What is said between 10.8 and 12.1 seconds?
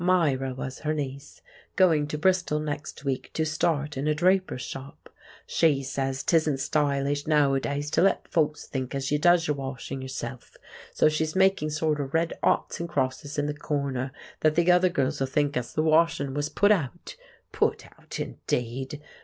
so she's making sort o'